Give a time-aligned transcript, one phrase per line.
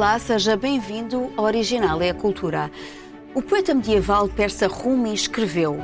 [0.00, 2.70] Olá, seja bem-vindo ao Original é a Cultura.
[3.34, 5.76] O poeta medieval persa Rumi escreveu: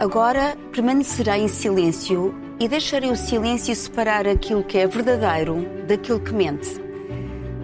[0.00, 6.32] Agora permanecerá em silêncio e deixarei o silêncio separar aquilo que é verdadeiro daquilo que
[6.32, 6.70] mente.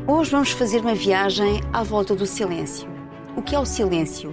[0.07, 2.89] Hoje vamos fazer uma viagem à volta do silêncio.
[3.37, 4.33] O que é o silêncio?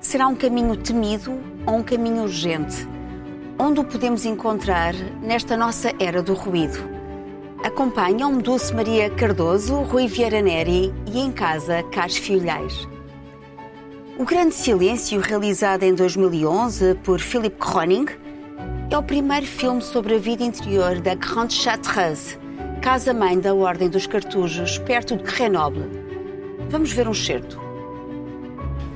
[0.00, 2.88] Será um caminho temido ou um caminho urgente?
[3.58, 6.99] Onde o podemos encontrar nesta nossa era do ruído?
[7.62, 12.88] Acompanham-me Dulce Maria Cardoso, Rui Vieira Neri e em casa Carlos Filhais.
[14.18, 18.06] O Grande Silêncio, realizado em 2011 por Philippe Croning,
[18.90, 22.38] é o primeiro filme sobre a vida interior da Grande Chartreuse,
[22.80, 25.84] casa-mãe da Ordem dos Cartujos, perto de Grenoble.
[26.70, 27.60] Vamos ver um certo.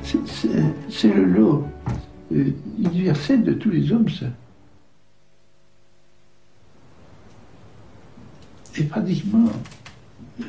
[0.02, 1.64] C'est le lot
[2.32, 4.26] euh, universel de tous les hommes, ça.
[8.76, 9.50] Et pratiquement,
[10.40, 10.44] euh,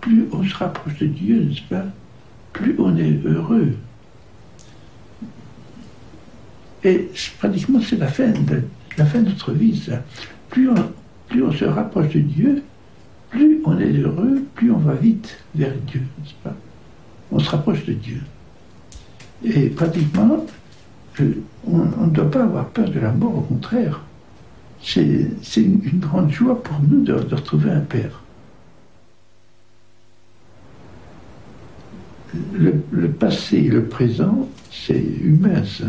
[0.00, 1.84] plus on se rapproche de Dieu, n'est-ce pas,
[2.52, 3.74] plus on est heureux.
[6.84, 10.02] Et pratiquement, c'est la fin de, notre vie, ça.
[10.50, 12.62] Plus on, se rapproche de Dieu,
[13.30, 16.54] plus on est heureux, plus on va vite vers Dieu, n'est-ce pas
[17.32, 18.20] On se rapproche de Dieu.
[19.42, 20.46] Et pratiquement,
[21.20, 21.32] euh,
[21.66, 24.02] on ne doit pas avoir peur de la mort, au contraire.
[24.84, 25.02] C'est
[25.56, 28.20] une, une grande joie pour nous de, retrouver un Père.
[32.52, 35.86] Le, le passé et le présent, c'est humain, ça.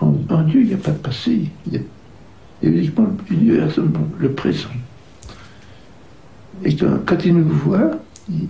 [0.00, 1.50] En, Dieu, il n'y a pas de passé.
[1.66, 1.80] Il y a,
[2.62, 3.08] uniquement
[4.18, 4.70] le présent.
[6.64, 7.98] Et quand, il nous voit,
[8.30, 8.48] il,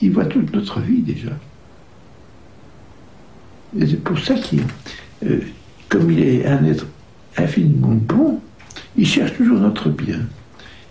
[0.00, 1.32] il voit toute notre vie déjà.
[3.78, 4.62] Et c'est pour ça qu'il,
[5.24, 5.40] euh,
[5.88, 6.86] comme il est un être
[7.36, 8.40] infiniment bon,
[8.96, 10.20] il cherche toujours notre bien.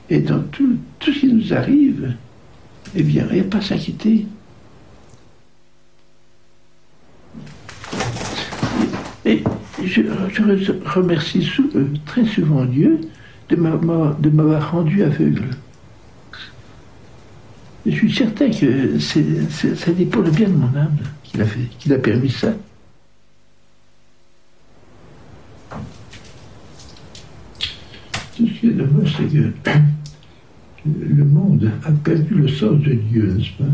[0.09, 2.13] Et dans tout, ce qui nous arrive,
[2.95, 4.25] eh bien, il n'y a pas à s'inquiéter.
[9.25, 9.43] Et
[9.85, 10.01] je,
[10.85, 12.99] remercie euh, très souvent Dieu
[13.49, 15.49] de m'avoir rendu aveugle.
[17.85, 19.23] Je suis certain que c'est,
[20.09, 22.53] pour le bien de mon âme qu'il a fait, qu'il a permis ça.
[28.63, 29.79] Est dommage, c'est que
[30.85, 33.69] le monde a perdu le sens de Dieu, n'est-ce pas?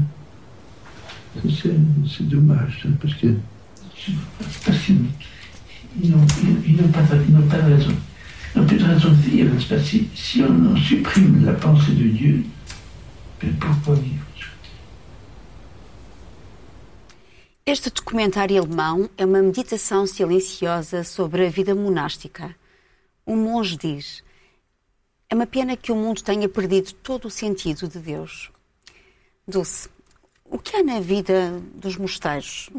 [1.50, 1.76] C'est,
[2.08, 3.28] c'est dommage, ça, parce que
[4.66, 4.98] parce qu'ils
[6.02, 7.92] ils n'ont, ils, ils n'ont pas, ils n'ont pas de raison.
[8.56, 9.80] Ils n'ont plus de raison de vivre, n'est-ce pas?
[9.80, 12.44] Si, si on en supprime la pensée de Dieu,
[13.44, 14.24] mais pourquoi vivre?
[17.66, 22.56] Este documentário alemão é uma meditação silenciosa sobre a vida monástica.
[23.28, 24.24] Um monge diz:
[25.30, 28.52] É uma pena que o mundo tenha perdido todo o sentido de Deus.
[29.48, 29.90] Dulce,
[30.46, 32.70] o que há na vida dos mosteiros?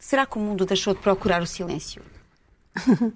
[0.00, 2.02] Será que o mundo deixou de procurar o silêncio?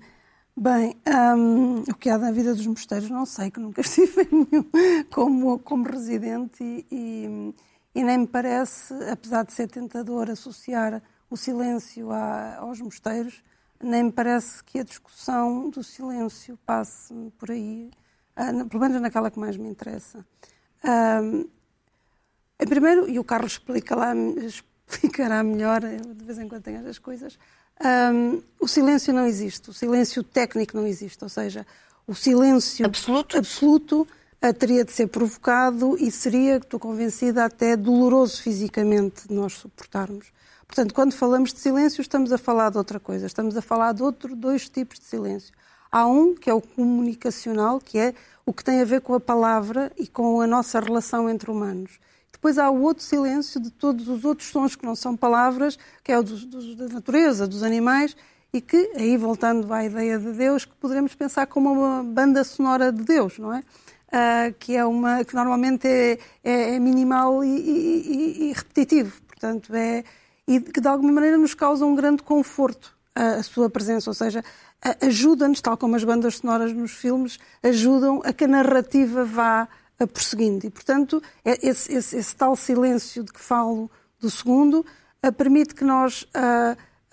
[0.56, 0.96] Bem,
[1.36, 5.04] hum, o que há na vida dos mosteiros não sei, que nunca estive em nenhum
[5.10, 7.54] como, como residente e, e,
[7.94, 13.42] e nem me parece, apesar de ser tentador associar o silêncio a- aos mosteiros,
[13.82, 17.90] nem me parece que a discussão do silêncio passe por aí,
[18.36, 20.24] ah, pelo menos naquela que mais me interessa.
[22.62, 24.14] Em primeiro, e o Carlos explica lá,
[24.86, 27.38] explicará melhor, eu de vez em quando tenho estas coisas,
[28.14, 31.66] hum, o silêncio não existe, o silêncio técnico não existe, ou seja,
[32.06, 33.36] o silêncio Absoluto?
[33.36, 34.08] absoluto
[34.40, 40.32] ah, teria de ser provocado e seria, estou convencida, até doloroso fisicamente de nós suportarmos.
[40.66, 44.02] Portanto, quando falamos de silêncio, estamos a falar de outra coisa, estamos a falar de
[44.02, 45.52] outro, dois tipos de silêncio.
[45.92, 48.14] Há um que é o comunicacional, que é
[48.46, 52.00] o que tem a ver com a palavra e com a nossa relação entre humanos.
[52.32, 56.10] Depois há o outro silêncio de todos os outros sons que não são palavras, que
[56.10, 58.16] é o da natureza, dos animais,
[58.52, 62.90] e que, aí voltando à ideia de Deus, que poderemos pensar como uma banda sonora
[62.90, 63.62] de Deus, não é?
[64.10, 69.74] Ah, que é uma que normalmente é, é- é minimal e, e- e- repetitivo, portanto
[69.74, 70.04] é
[70.46, 74.14] e que de alguma maneira nos causa um grande conforto a, a sua presença, ou
[74.14, 74.44] seja,
[75.00, 79.68] ajuda-nos, tal como as bandas sonoras nos filmes, ajudam a que a narrativa vá
[79.98, 80.66] a prosseguindo.
[80.66, 83.90] E, portanto, é esse, esse- esse tal silêncio de que falo
[84.20, 84.84] do segundo
[85.22, 86.26] ah, permite que nós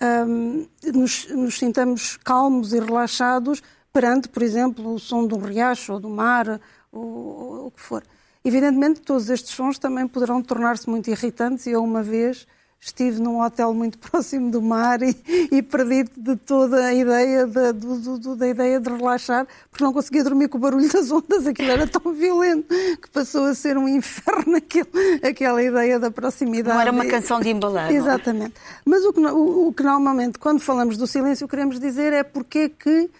[0.00, 3.62] ahm, nos, nos sintamos calmos e relaxados
[3.92, 6.60] perante, por exemplo, o som de um riacho ou do mar,
[6.92, 8.02] ou, ou- o que for.
[8.44, 12.46] Evidentemente, todos estes sons também poderão tornar-se muito irritantes e uma vez
[12.80, 15.14] estive num hotel muito próximo do mar e,
[15.52, 20.24] e perdi de toda a ideia do, do, da ideia de relaxar, porque não conseguia
[20.24, 22.66] dormir com o barulho das ondas, aquilo era tão violento
[23.00, 24.88] que passou a ser um inferno aquilo,
[25.22, 26.74] aquela ideia da proximidade.
[26.74, 27.92] Não era uma canção de embalar.
[27.92, 28.54] Exatamente.
[28.84, 32.58] Mas o que, o, o que normalmente, quando falamos do silêncio, queremos dizer é porque
[32.58, 33.10] é que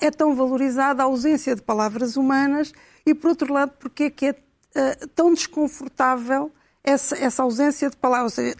[0.00, 2.72] é tão valorizada a ausência de palavras humanas
[3.06, 6.50] e, por outro lado, porque é que é uh, tão desconfortável
[6.86, 8.34] essa, essa ausência de palavras.
[8.34, 8.56] Seja,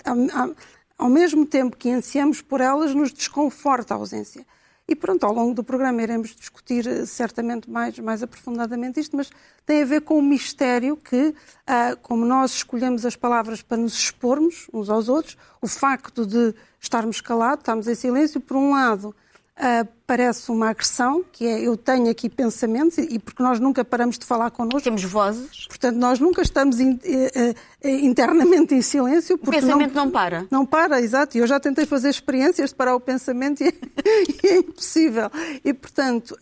[0.99, 4.44] ao mesmo tempo que ansiamos por elas, nos desconforta a ausência.
[4.88, 9.31] E pronto, ao longo do programa iremos discutir eh, certamente mais, mais aprofundadamente isto, mas
[9.64, 11.34] tem a ver com o mistério que,
[11.67, 16.55] ah, como nós escolhemos as palavras para nos expormos uns aos outros, o facto de
[16.81, 19.12] estarmos calados, estarmos em silêncio, por um lado,
[19.58, 24.19] Uh, parece uma agressão, que é eu tenho aqui pensamentos, e porque nós nunca paramos
[24.19, 24.82] de falar connosco.
[24.82, 25.67] Temos vozes.
[25.67, 29.37] Portanto, nós nunca estamos in, uh, uh, internamente em silêncio.
[29.37, 30.47] o pensamento não, não, para.
[30.50, 31.38] Não para, exato.
[31.38, 33.69] E eu já tentei fazer experiências de parar o pensamento e,
[34.44, 35.31] e é impossível.
[35.64, 36.37] E, portanto,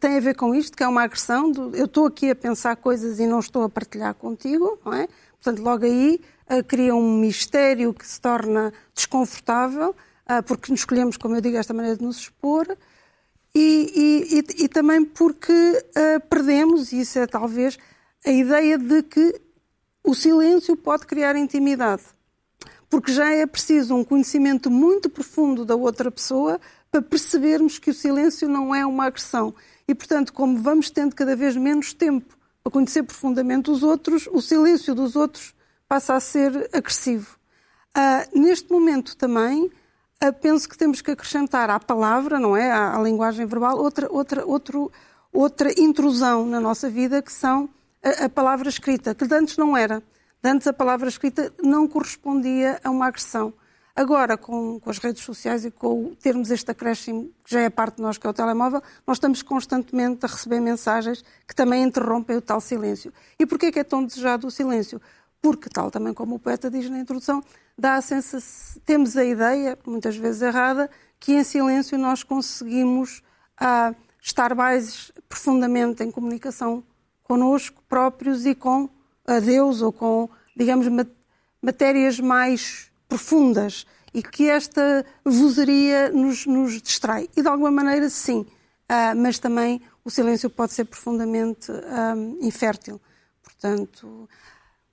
[0.00, 1.52] tem a ver com isto, que é uma agressão.
[1.52, 5.06] Do, eu estou aqui a pensar coisas e não estou a partilhar contigo, não é?
[5.34, 6.18] Portanto, logo aí
[6.66, 9.94] cria um mistério que se torna desconfortável ah,
[10.46, 12.66] porque nos escolhemos, como eu digo, esta maneira de nos expor,
[13.54, 17.78] e, e, e, e também porque uh, perdemos, e isso é talvez
[18.24, 19.40] a ideia de que
[20.02, 22.02] o silêncio pode criar intimidade.
[22.90, 26.60] Porque já é preciso um conhecimento muito profundo da outra pessoa
[26.90, 29.54] para percebermos que o silêncio não é uma agressão.
[29.86, 34.40] E, portanto, como vamos tendo cada vez menos tempo para conhecer profundamente os outros, o
[34.40, 35.54] silêncio dos outros
[35.88, 37.36] passa a ser agressivo.
[37.96, 39.83] Uh, neste momento também, ah,
[40.32, 44.46] penso que temos que acrescentar à palavra, não é, à, à linguagem verbal, outra, outra,
[44.46, 44.92] outro,
[45.32, 47.68] outra intrusão na nossa vida, que são
[48.02, 50.02] a, a palavra escrita, que antes não era.
[50.42, 53.52] Antes a palavra escrita não correspondia a uma agressão.
[53.96, 57.96] Agora, com, com, as redes sociais e com termos este acréscimo, que já é parte
[57.96, 62.36] de nós, que é o telemóvel, nós estamos constantemente a receber mensagens que também interrompem
[62.36, 63.12] o tal silêncio.
[63.38, 65.00] E porquê que é tão desejado o silêncio?
[65.44, 67.44] Porque, tal também como o poeta diz na introdução,
[67.76, 70.88] dá a sensação, temos a ideia, muitas vezes errada,
[71.20, 73.22] que em silêncio nós conseguimos
[73.58, 76.82] ah, estar mais profundamente em comunicação
[77.22, 78.88] connosco próprios e com
[79.26, 80.86] a Deus ou com, digamos,
[81.60, 87.28] matérias mais profundas e que esta vozeria nos, nos distrai.
[87.36, 88.46] E de alguma maneira, sim,
[88.88, 92.98] ah, mas também o silêncio pode ser profundamente ah, infértil.
[93.42, 94.26] Portanto,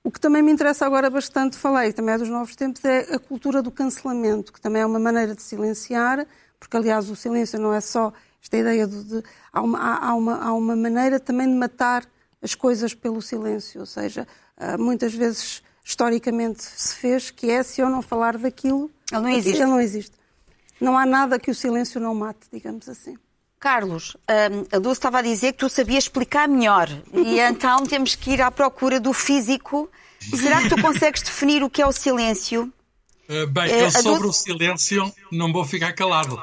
[0.03, 3.13] o que também me interessa agora bastante falar, e também é dos novos tempos, é
[3.13, 6.25] a cultura do cancelamento, que também é uma maneira de silenciar,
[6.59, 8.11] porque, aliás, o silêncio não é só
[8.41, 9.03] esta ideia de.
[9.03, 12.05] de há, uma, há, uma, há uma maneira também de matar
[12.41, 14.27] as coisas pelo silêncio, ou seja,
[14.57, 18.89] ah, muitas vezes historicamente se fez que é se eu não falar daquilo.
[19.11, 19.61] Ele não existe.
[19.61, 20.15] Ele não existe.
[20.79, 23.15] Não há nada que o silêncio não mate, digamos assim.
[23.61, 28.15] Carlos, hum, a Dulce estava a dizer que tu sabias explicar melhor e então temos
[28.15, 29.87] que ir à procura do físico.
[30.19, 32.73] Será que tu consegues definir o que é o silêncio?
[33.29, 34.27] Uh, bem, uh, eu sobre Dulce...
[34.27, 36.35] o silêncio não vou ficar calado.
[36.35, 36.41] uh,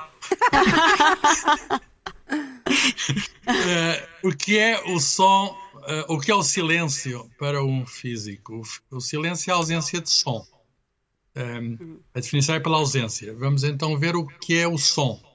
[4.22, 5.56] o que é o som,
[6.08, 8.62] o que é o silêncio para um físico?
[8.92, 10.46] O, o silêncio é a ausência de som.
[11.36, 13.34] Um, a definição é pela ausência.
[13.34, 15.27] Vamos então ver o que é o som.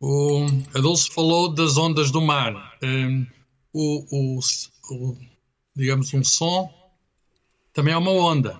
[0.00, 2.76] O Adolfo falou das ondas do mar.
[2.82, 3.26] Um,
[3.72, 4.40] o, o,
[4.90, 5.18] o,
[5.74, 6.70] digamos, um som
[7.72, 8.56] também é uma onda.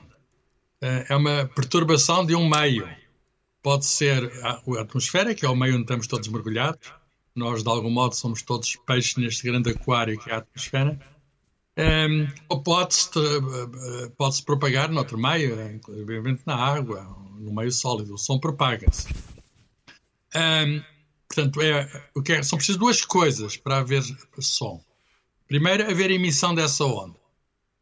[0.82, 2.88] Uh, é uma perturbação de um meio.
[3.62, 6.92] Pode ser a, a, atmosfera, que é o meio onde estamos todos mergulhados.
[7.34, 10.98] Nós, de algum modo, somos todos peixes neste grande aquário que é a atmosfera.
[11.78, 13.10] Um, ou pode-se
[14.16, 17.02] pode -se propagar noutro meio, inclusive na água,
[17.38, 18.14] no meio sólido.
[18.14, 19.08] O som propaga-se.
[20.34, 20.95] Um,
[21.28, 24.02] Portanto, é, o que é, são precisas duas coisas para haver
[24.38, 24.80] som.
[25.46, 27.18] Primeiro, haver emissão dessa onda.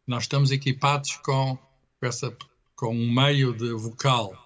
[0.06, 1.58] Nós estamos equipados com,
[2.02, 2.36] essa,
[2.76, 4.44] com um meio de vocal.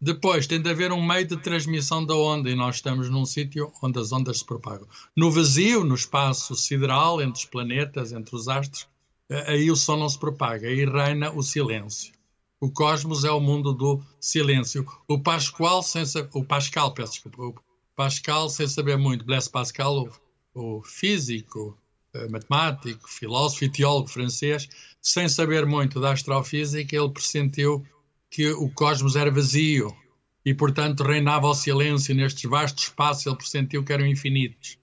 [0.00, 3.72] Depois, tem de haver um meio de transmissão da onda e nós estamos num sítio
[3.82, 4.86] onde as ondas se propagam.
[5.16, 8.86] No vazio, no espaço sideral, entre os planetas, entre os astros,
[9.28, 12.12] eh, aí o som não se propaga, aí reina o silêncio.
[12.60, 14.86] O cosmos é o mundo do silêncio.
[15.06, 17.62] O Pascal, sem, o Pascal, peço desculpa,
[17.96, 20.06] Pascal, sem saber muito, Blaise Pascal,
[20.54, 21.76] o, o físico,
[22.12, 24.68] eh, matemático, filósofo e teólogo francês,
[25.00, 27.84] sem saber muito da astrofísica, ele pressentiu
[28.30, 29.96] que o cosmos era vazio
[30.44, 34.78] e, portanto, reinava o silêncio nestes vastos espaços, ele pressentiu que eram infinitos.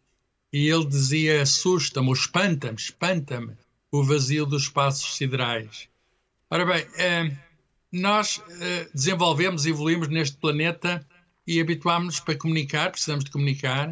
[0.52, 3.56] E ele dizia: assusta-me, espanta-me, espanta-me
[3.92, 5.88] o vazio dos espaços siderais.
[6.50, 7.36] Ora bem, é,
[7.92, 11.06] nós uh, desenvolvemos, evoluímos neste planeta
[11.46, 13.90] e habituámos-nos para comunicar, precisamos de comunicar.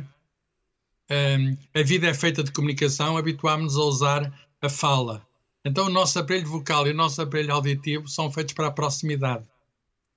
[1.10, 5.26] Um, a vida é feita de comunicação, habituámos-nos a usar a fala.
[5.64, 9.46] Então, o nosso aparelho vocal e o nosso aparelho auditivo são feitos para a proximidade.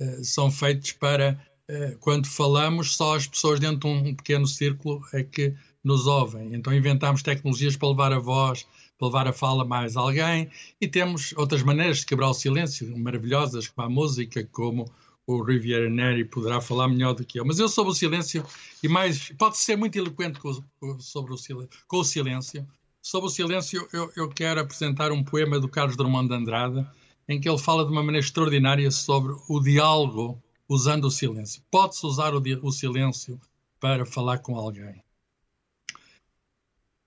[0.01, 1.39] Uh, são feitos para,
[1.69, 6.55] uh, quando falamos, só as pessoas dentro de um pequeno círculo é que nos ouvem.
[6.55, 8.67] Então, inventámos tecnologias para levar a voz,
[8.99, 10.51] para levar a fala mais alguém
[10.81, 14.91] e temos outras maneiras de quebrar o silêncio maravilhosas, como a música, como
[15.27, 17.45] o Riviera Neri poderá falar melhor do que eu.
[17.45, 18.45] Mas eu sobre o silêncio,
[18.83, 20.53] e mais, pode ser muito eloquente com,
[21.01, 22.67] sobre o silêncio, com o silêncio.
[23.01, 26.87] Sobre o silêncio, eu, eu quero apresentar um poema do Carlos Drummond de Andrade,
[27.29, 31.63] em que ele fala de uma maneira extraordinária sobre o diálogo usando o silêncio.
[31.71, 33.41] Pode-se usar o, o silêncio
[33.81, 35.03] para falar com alguém.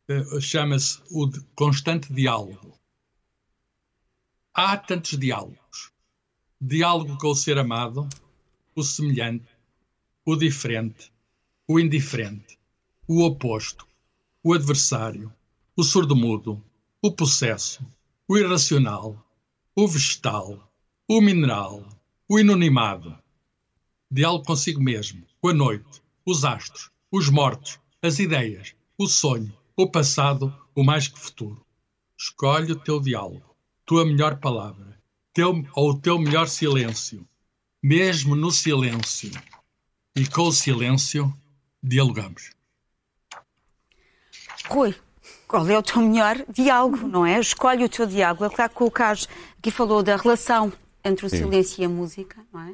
[0.10, 2.80] Uh, Chama-se o constante diálogo.
[4.54, 5.92] Há tantos diálogos
[6.60, 8.10] diálogo com o ser amado,
[8.76, 9.48] o semelhante,
[10.26, 11.12] o diferente,
[11.68, 12.58] o indiferente,
[13.08, 13.88] o oposto,
[14.44, 15.32] o adversário,
[15.76, 16.60] o surdo-mudo,
[17.00, 17.86] o possesso,
[18.28, 19.24] o irracional,
[19.76, 20.72] o vegetal,
[21.08, 21.88] o mineral,
[22.28, 23.16] o inanimado.
[24.10, 29.88] Diálogo consigo mesmo, com a noite, os astros, os mortos, as ideias, o sonho, o
[29.88, 31.64] passado, o mais que futuro.
[32.18, 34.88] Escolhe o teu diálogo, tua melhor palavra
[35.38, 37.24] teu, ou o teu melhor silêncio,
[37.82, 39.30] mesmo no silêncio.
[40.16, 41.32] E com o silêncio
[41.82, 42.50] dialogamos.
[44.68, 44.96] Rui,
[45.48, 47.40] qual é o teu melhor diálogo, não é?
[47.40, 48.46] Escolhe o teu diálogo.
[48.46, 49.30] É claro que o Carlos
[49.60, 50.74] aqui falou da relação
[51.06, 51.38] entre o Sim.
[51.38, 52.74] silêncio e a música, não é?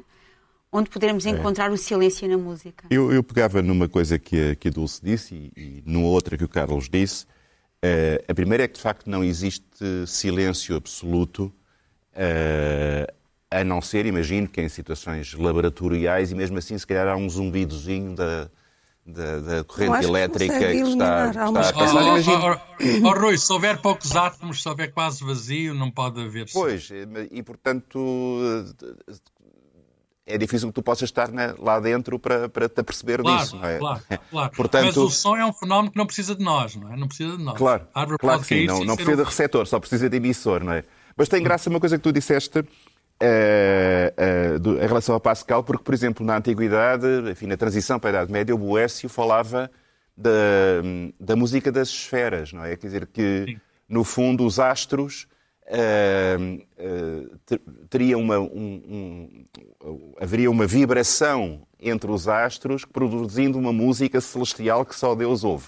[0.72, 1.30] Onde poderemos é.
[1.30, 1.74] encontrar é.
[1.74, 2.86] o silêncio na música.
[2.88, 6.38] Eu, eu, pegava numa coisa que a, que a Dulce disse e, e numa outra
[6.38, 7.26] que o Carlos disse.
[7.84, 9.66] Uh, a primeira é que, de facto, não existe
[10.06, 11.52] silêncio absoluto
[12.14, 13.12] Uh,
[13.50, 17.28] a não ser, imagino, que em situações laboratoriais e mesmo assim, se calhar, há um
[17.28, 18.48] zumbidozinho da,
[19.06, 21.94] da, da corrente elétrica que, que está, está a passar.
[21.94, 22.60] Oh, imagino...
[23.04, 26.46] oh, oh, Rui, se houver poucos átomos, se houver quase vazio, não pode haver.
[26.52, 26.88] Pois,
[27.30, 28.64] e portanto
[30.26, 33.56] é difícil que tu possas estar na, lá dentro para, para te aperceber claro, disso,
[33.56, 33.78] não é?
[33.78, 34.52] Claro, claro.
[34.56, 36.96] Portanto, Mas o som é um fenómeno que não precisa de nós, não é?
[36.96, 37.58] Não precisa de nós.
[37.58, 37.86] Claro,
[38.18, 39.24] claro que sim, não, não precisa um...
[39.24, 40.84] de receptor, só precisa de emissor, não é?
[41.16, 42.64] Mas tem graça uma coisa que tu disseste uh,
[43.24, 48.10] uh, do, em relação a Pascal, porque, por exemplo, na Antiguidade, enfim, na transição para
[48.10, 49.70] a Idade Média, o Boécio falava
[50.16, 50.30] da,
[51.18, 52.76] da música das esferas, não é?
[52.76, 53.60] Quer dizer, que, Sim.
[53.88, 55.26] no fundo, os astros
[55.66, 56.66] uh,
[57.88, 59.46] teria uma, um,
[59.82, 65.66] um, haveria uma vibração entre os astros, produzindo uma música celestial que só Deus ouve.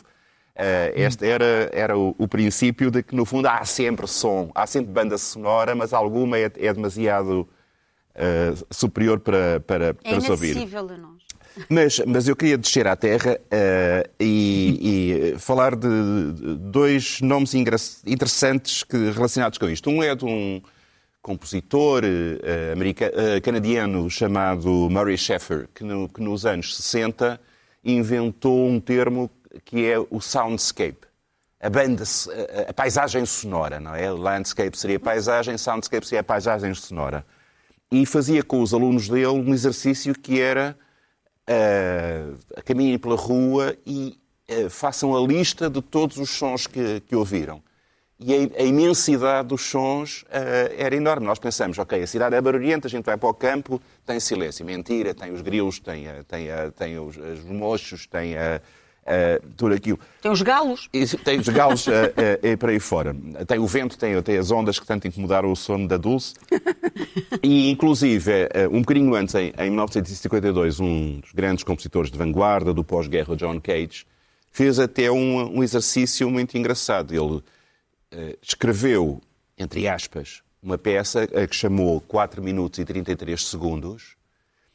[0.57, 4.67] Uh, este era, era o, o, princípio de que, no fundo, há sempre som, há
[4.67, 7.47] sempre banda sonora, mas alguma é, é demasiado
[8.15, 10.57] uh, superior para, para, para se ouvir.
[10.57, 11.27] É nós.
[11.69, 15.89] Mas, mas eu queria descer à terra uh, e, e, falar de
[16.59, 19.91] dois nomes interessantes que, relacionados com isto.
[19.91, 20.63] Um é de um
[21.21, 22.03] compositor
[23.43, 27.41] canadiano chamado Murray Sheffer, que, no, que nos anos 60
[27.85, 29.29] inventou um termo
[29.65, 31.07] que é o soundscape.
[31.59, 32.05] A banda,
[32.69, 34.11] a, paisagem sonora, não é?
[34.11, 37.25] Landscape seria paisagem, soundscape seria paisagem sonora.
[37.91, 40.77] E fazia com os alunos dele um exercício que era
[41.49, 44.19] uh, caminhem pela rua e
[44.51, 47.63] uh, façam a lista de todos os sons que, que ouviram.
[48.19, 51.27] E a, a, imensidade dos sons uh, era enorme.
[51.27, 54.65] Nós pensamos, ok, a cidade é barulhenta, a gente vai para o campo, tem silêncio.
[54.65, 58.61] Mentira, tem os grilos, tem, tem, tem os, os mochos, tem a
[59.07, 60.01] Uh, tudo aquilo.
[60.21, 60.89] Tem os galos.
[60.93, 63.15] E, tem os galos uh, uh, para aí fora.
[63.47, 66.35] Tem o vento, tem, tem as ondas que tanto incomodaram o sono da Dulce.
[67.41, 72.83] e, inclusive, um bocadinho antes, em, em 1952, um dos grandes compositores de vanguarda do
[72.83, 74.05] pós-guerra, John Cage,
[74.51, 77.15] fez até um, um exercício muito engraçado.
[77.15, 77.45] Ele
[78.43, 79.21] escreveu,
[79.57, 84.17] entre aspas, uma peça que chamou 4 minutos e 33 segundos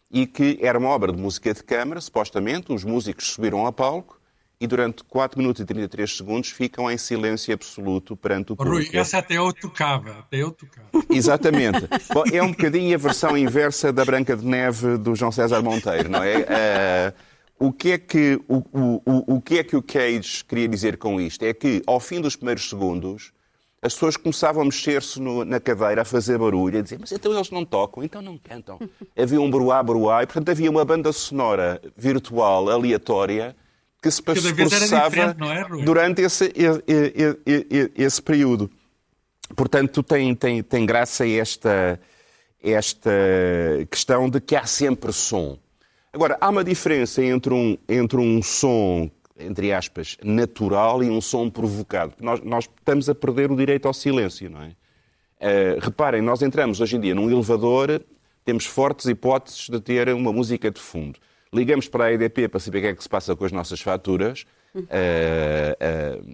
[0.10, 4.21] e que era uma obra de música de câmara, supostamente, os músicos subiram ao palco
[4.62, 8.78] e durante 4 minutos e 33 segundos ficam em silêncio absoluto perante o público.
[8.78, 10.88] Rui, essa até eu tocava, até eu tocava.
[11.10, 11.80] Exatamente.
[12.14, 16.08] Bom, é um bocadinho a versão inversa da Branca de Neve do João César Monteiro,
[16.10, 17.14] não é?
[17.60, 20.98] Uh, o, que é que, o, o, o que é que o Cage queria dizer
[20.98, 21.44] com isto?
[21.44, 23.34] É que, ao fim dos primeiros segundos,
[23.82, 27.50] as pessoas começavam a mexer-se na cadeira, a fazer barulho, a dizer, mas então eles
[27.50, 28.80] não tocam, então não cantam.
[29.18, 33.56] havia um bruá-bruá, e portanto havia uma banda sonora virtual, aleatória,
[34.02, 38.70] que se processava é, durante esse, esse, esse, período.
[39.56, 42.00] Portanto, tem, tem, tem graça esta,
[42.64, 43.12] esta
[43.90, 45.58] questão de que há sempre som.
[46.12, 51.50] Agora, há uma diferença entre um, entre um som, entre aspas, natural e um som
[51.50, 52.14] provocado.
[52.20, 54.72] Nós, nós estamos a perder o direito ao silêncio, não é?
[55.42, 58.04] Uh, reparem, nós entramos hoje em dia num elevador,
[58.44, 61.20] temos fortes hipóteses de ter uma música de fundo.
[61.54, 63.82] Ligamos para a EDP para saber o que é que se passa com as nossas
[63.82, 64.46] faturas.
[64.74, 66.26] Uh, uh,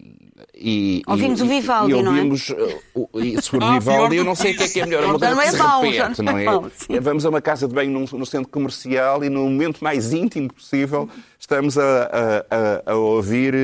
[0.54, 2.80] e, ouvimos e, o Vivaldi, e ouvimos, não é?
[2.94, 5.16] O, se for ah, Vivaldi, eu não sei o que é que é melhor.
[5.16, 6.44] Então não é mau, repete, não é?
[6.44, 6.72] Mau,
[7.02, 10.54] Vamos a uma casa de banho num, no centro comercial e no momento mais íntimo
[10.54, 11.10] possível
[11.40, 13.56] estamos a, a, a, a ouvir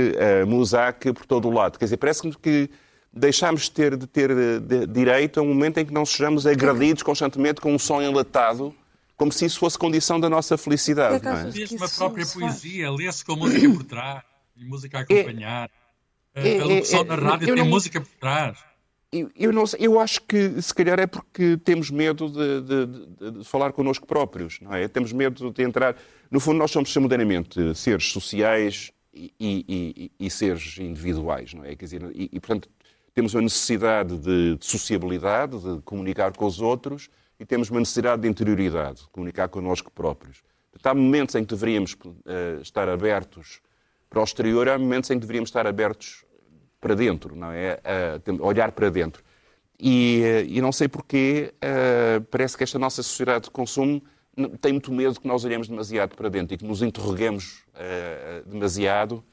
[0.48, 1.78] Muzak por todo o lado.
[1.78, 2.68] Quer dizer, parece-me que
[3.14, 7.04] deixamos de ter, de ter de, direito a um momento em que não sejamos agredidos
[7.04, 8.74] constantemente com um som enlatado
[9.16, 11.26] como se isso fosse condição da nossa felicidade.
[11.28, 14.24] É Diz uma própria poesia, lê-se com música por trás
[14.56, 15.70] e música a acompanhar.
[16.36, 18.58] É, a locução é, da rádio tem não, música por trás.
[19.12, 22.86] Eu, eu, não sei, eu acho que se calhar é porque temos medo de, de,
[22.88, 24.88] de, de, falar connosco próprios, não é?
[24.88, 25.96] Temos medo de entrar.
[26.32, 31.76] No fundo, nós somos simultaneamente seres sociais e, e, e, e seres individuais, não é?
[31.76, 32.68] Quer dizer, e, portanto,
[33.14, 37.10] temos uma necessidade de, sociabilidade, de comunicar com os outros,
[37.44, 40.42] e temos uma necessidade de interioridade, de comunicar connosco próprios.
[40.82, 43.60] Há momentos em que deveríamos uh, estar abertos
[44.10, 46.24] para o exterior, há momentos em que deveríamos estar abertos
[46.80, 47.80] para dentro, não é?
[48.30, 49.22] Uh, olhar para dentro.
[49.78, 51.54] E, uh, e não sei porquê,
[52.32, 54.02] parece que esta nossa sociedade de consumo
[54.62, 57.66] tem muito medo que nós olhemos demasiado para dentro e que nos interroguemos
[58.48, 59.24] demasiado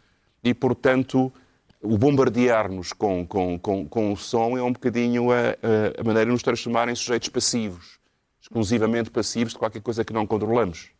[0.43, 1.33] e, portanto,
[1.81, 5.57] o bombardear-nos com, com, com, com, o som é um bocadinho a,
[5.99, 8.00] a, maneira de nos transformar em sujeitos passivos,
[8.51, 10.91] exclusivamente passivos de qualquer coisa que não controlamos.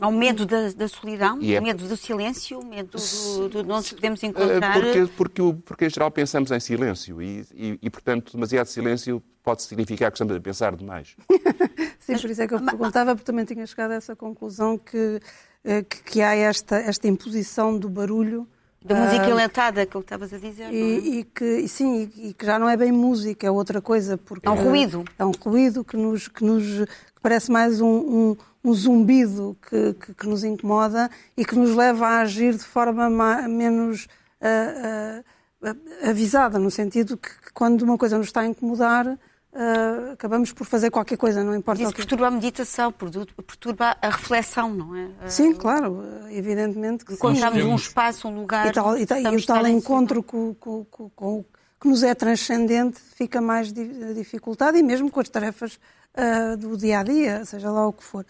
[0.00, 1.58] Há o medo da, da solidão, é...
[1.58, 4.74] o medo do silêncio, o medo do, do, de onde podemos encontrar.
[4.74, 9.62] Porque, porque, porque, em geral pensamos em silêncio e, e, e, portanto, demasiado silêncio pode
[9.62, 11.16] significar que estamos a pensar demais.
[11.98, 15.20] Sim, por isso é que eu perguntava, porque também tinha chegado a essa conclusão que,
[15.64, 18.46] eh, que, que há esta, esta imposição do barulho
[18.88, 20.72] da música ah, enlatada, que estavas a dizer.
[20.72, 20.98] E, é?
[21.18, 24.16] e, que, sim, e que já não é bem música, é outra coisa.
[24.16, 25.04] Porque é um ruído.
[25.18, 29.94] É um ruído que nos, que nos que parece mais um, um, um zumbido que,
[29.94, 33.10] que, que, nos incomoda e que nos leva a agir de forma
[33.48, 34.06] menos
[34.40, 35.20] uh,
[35.68, 39.18] uh, avisada, no sentido que, que quando uma coisa nos está a incomodar,
[39.58, 42.02] Uh, acabamos por fazer qualquer coisa, não importa Isso o que.
[42.02, 45.10] perturba a meditação, perturba a reflexão, não é?
[45.28, 48.68] Sim, claro, evidentemente que Encontramos um espaço, um lugar.
[48.68, 51.44] E, tal, e, tal, e o tal encontro com, com, com, com,
[51.80, 55.80] que nos é transcendente fica mais dificultado e mesmo com as tarefas
[56.14, 58.24] uh, do dia a dia, seja lá o que for.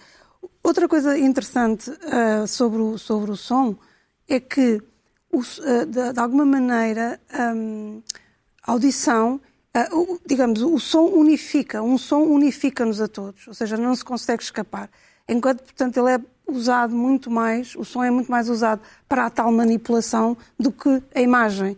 [0.64, 3.76] Outra coisa interessante uh, sobre, o, sobre o som
[4.26, 4.80] é que,
[5.30, 7.20] o, de, de, alguma maneira,
[7.54, 8.02] um,
[8.62, 9.38] a audição
[9.76, 14.42] Uh, digamos, o som unifica, um som unifica-nos a todos, ou seja, não se consegue
[14.42, 14.90] escapar.
[15.28, 19.30] Enquanto, portanto, ele é usado muito mais, o som é muito mais usado para a
[19.30, 21.76] tal manipulação do que a imagem,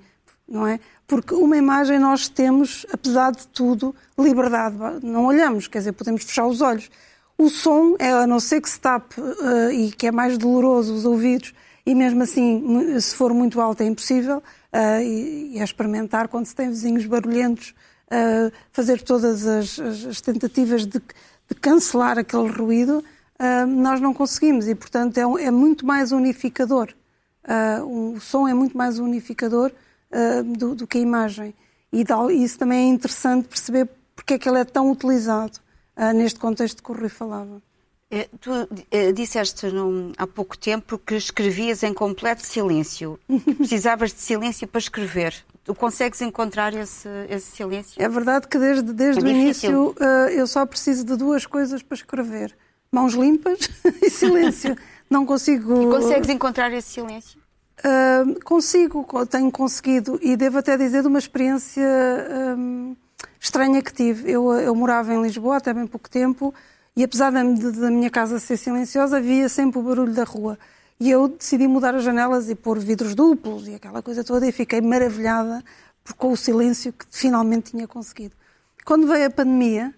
[0.48, 0.79] não é?
[1.07, 4.76] Porque uma imagem nós temos, apesar de tudo, liberdade.
[5.03, 6.88] Não olhamos, quer dizer, podemos fechar os olhos.
[7.37, 10.94] O som, é, a não ser que se tape uh, e que é mais doloroso
[10.94, 11.53] os ouvidos,
[11.85, 14.40] e mesmo assim, se for muito alto, é impossível.
[14.72, 17.74] Uh, e, e é experimentar quando se tem vizinhos barulhentos
[18.11, 24.68] uh, fazer todas as, as tentativas de, de, cancelar aquele ruído, uh, nós não conseguimos
[24.68, 26.92] e, portanto, é, é muito mais unificador.
[27.44, 29.72] Uh, o som é muito mais unificador
[30.59, 31.54] do, do, que a imagem.
[31.92, 32.04] E
[32.42, 35.61] isso também é interessante perceber porque é que ele é tão utilizado
[36.16, 37.62] neste contexto que o Rui falava.
[38.12, 38.51] É, tu
[38.90, 43.20] é, disseste num, há pouco tempo que escrevias em completo silêncio,
[43.57, 45.33] precisavas de silêncio para escrever.
[45.62, 48.03] Tu consegues encontrar esse, esse silêncio?
[48.03, 51.85] É verdade que desde, desde é o início uh, eu só preciso de duas coisas
[51.85, 52.53] para escrever:
[52.90, 53.70] mãos limpas
[54.03, 54.77] e silêncio.
[55.09, 55.81] Não consigo.
[55.81, 57.38] E consegues encontrar esse silêncio?
[57.79, 61.87] Uh, consigo, tenho conseguido e devo até dizer de uma experiência
[62.59, 62.96] um,
[63.38, 64.29] estranha que tive.
[64.29, 66.53] Eu, eu morava em Lisboa até bem pouco tempo
[66.96, 70.59] e apesar da, da minha casa ser silenciosa, havia sempre o barulho da rua.
[70.98, 74.53] E eu decidi mudar as janelas e pôr vidros duplos e aquela coisa toda e
[74.53, 75.64] fiquei maravilhada
[76.16, 78.35] com o silêncio que finalmente tinha conseguido.
[78.85, 79.94] Quando veio a pandemia,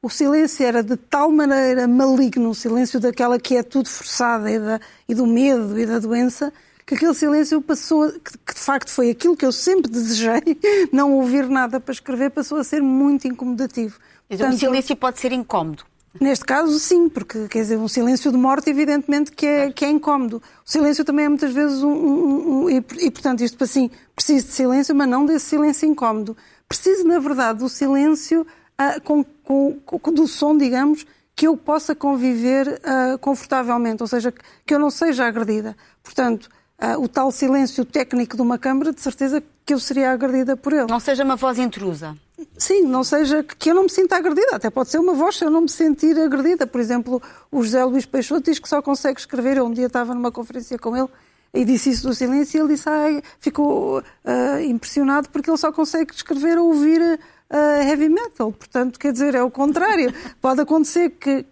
[0.00, 4.58] o silêncio era de tal maneira maligno, o silêncio daquela que é tudo forçada e,
[4.58, 6.52] da, e do medo e da doença,
[6.86, 10.58] que aquele silêncio passou, que, que de facto foi aquilo que eu sempre desejei,
[10.92, 13.98] não ouvir nada para escrever, passou a ser muito incomodativo.
[14.28, 15.84] Mas Portanto, o silêncio pode ser incómodo.
[16.20, 19.90] Neste caso, sim, porque quer dizer, um silêncio de morte, evidentemente, que é, que é
[19.90, 20.42] incómodo.
[20.64, 21.90] O silêncio também é muitas vezes um.
[21.90, 26.36] um, um e, e, portanto, isto assim, preciso de silêncio, mas não desse silêncio incómodo.
[26.68, 31.94] Preciso, na verdade, do silêncio uh, com, com, com, do som, digamos, que eu possa
[31.94, 34.32] conviver uh, confortavelmente, ou seja,
[34.66, 35.74] que eu não seja agredida.
[36.02, 36.50] Portanto,
[36.82, 40.72] uh, o tal silêncio técnico de uma câmara, de certeza que eu seria agredida por
[40.72, 40.86] ele.
[40.88, 42.16] Não seja uma voz intrusa.
[42.58, 44.56] Sim, não seja que eu não me sinta agredida.
[44.56, 46.66] Até pode ser uma voz se eu não me sentir agredida.
[46.66, 49.58] Por exemplo, o José Luís Peixoto diz que só consegue escrever.
[49.58, 51.08] Eu um dia estava numa conferência com ele
[51.54, 55.70] e disse isso do silêncio e ele disse, ai, ficou uh, impressionado porque ele só
[55.70, 58.50] consegue escrever ou ouvir uh, heavy metal.
[58.50, 60.12] Portanto, quer dizer, é o contrário.
[60.40, 61.44] Pode acontecer que,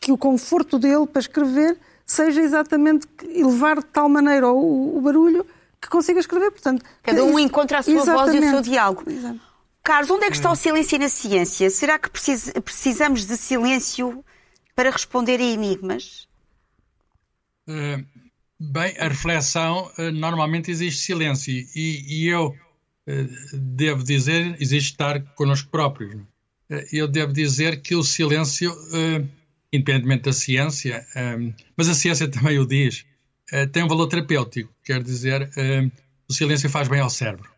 [0.00, 5.46] que o conforto dele para escrever seja exatamente elevar de tal maneira o, o barulho
[5.80, 6.50] que consiga escrever.
[6.50, 8.32] Portanto, Cada um encontra a sua exatamente.
[8.32, 9.10] voz e o seu diálogo.
[9.10, 9.40] Exato.
[9.82, 11.68] Carlos, onde é que está o silêncio na ciência?
[11.68, 14.24] Será que precisamos de silêncio
[14.76, 16.28] para responder a enigmas?
[17.68, 18.04] Uh,
[18.60, 25.20] bem, a reflexão, uh, normalmente existe silêncio e, e eu uh, devo dizer, existe estar
[25.34, 26.16] connosco próprios.
[26.92, 28.72] eu devo dizer que o silêncio,
[29.72, 31.06] independentemente da ciência,
[31.76, 33.06] mas a ciência também o diz,
[33.72, 34.72] tem um valor terapêutico.
[34.84, 35.50] Quer dizer,
[36.28, 37.50] o silêncio faz bem ao cérebro.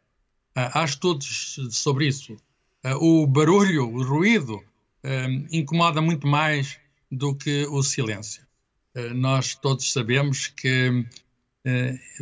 [0.54, 2.36] Ah, há estudos sobre isso.
[2.82, 4.62] Ah, o barulho, o ruído,
[5.02, 6.78] ah, incomoda muito mais
[7.10, 8.42] do que o silêncio.
[9.14, 11.04] Nós todos sabemos que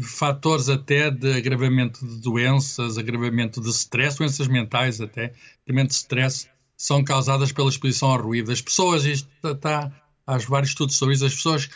[0.03, 5.35] fatores até de agravamento de doenças, agravamento de stress, doenças mentais até,
[5.67, 6.49] também de stress,
[6.83, 8.51] são causadas pela exposição ao ruído.
[8.51, 9.93] As pessoas, isto está,
[10.27, 11.69] há vários estudos sobre isso, as pessoas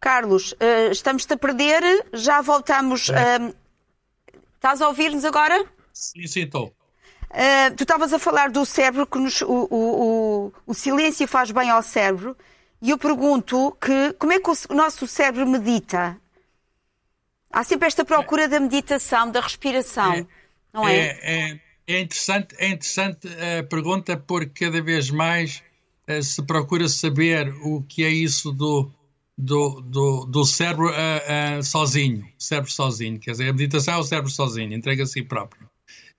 [0.00, 0.52] Carlos,
[0.90, 1.80] estamos-te a perder,
[2.12, 3.54] já voltamos é.
[4.62, 5.64] Estás a ouvir-nos agora?
[5.92, 6.72] Sim, sim, estou.
[7.30, 11.50] Uh, tu estavas a falar do cérebro, que nos, o, o, o, o, silêncio faz
[11.50, 12.36] bem ao cérebro,
[12.80, 16.16] e eu pergunto que como é que o nosso cérebro medita?
[17.50, 18.48] Há sempre esta procura é.
[18.48, 20.26] da meditação, da respiração, é,
[20.72, 20.94] não é?
[21.22, 22.00] É, é?
[22.00, 25.62] interessante, é interessante a pergunta porque cada vez mais
[26.08, 28.90] uh, se procura saber o que é isso do,
[29.36, 34.04] do, do, do cérebro uh, uh, sozinho, cérebro sozinho, quer dizer, a meditação é o
[34.04, 35.66] cérebro sozinho, entrega a si próprio.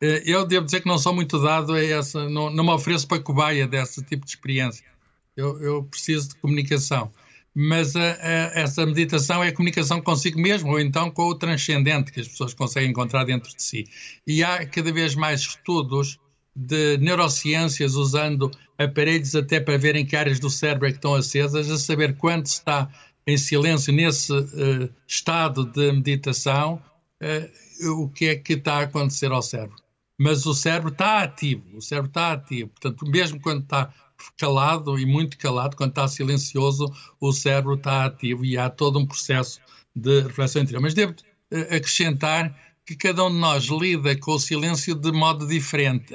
[0.02, 3.08] Uh, eu devo dizer que não sou muito dado a essa, não, não me ofereço
[3.08, 4.86] para cobaia desse tipo de experiência.
[5.36, 7.12] Eu, eu preciso de comunicação.
[7.56, 12.28] Mas essa meditação é a comunicação consigo mesmo, ou então com o transcendente que as
[12.28, 13.86] pessoas conseguem encontrar dentro de si.
[14.26, 16.20] E há cada vez mais estudos
[16.56, 21.70] de neurociências usando aparelhos até para verem que áreas do cérebro é que estão acesas,
[21.70, 22.90] a saber quanto está
[23.26, 26.82] em silêncio nesse uh, estado de meditação,
[27.22, 29.78] uh, o que é que está a acontecer ao cérebro.
[30.18, 32.70] Mas o cérebro está ativo, o cérebro está ativo.
[32.70, 33.94] Portanto, mesmo quando está
[34.38, 39.06] calado e muito calado, quando está silencioso, o cérebro está ativo e há todo um
[39.06, 39.60] processo
[39.96, 40.82] de reflexão interior.
[40.82, 45.48] Mas devo uh, acrescentar que cada um de nós lida com o silêncio de modo
[45.48, 46.14] diferente.